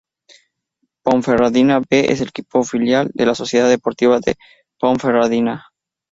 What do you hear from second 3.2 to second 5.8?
la Sociedad Deportiva Ponferradina.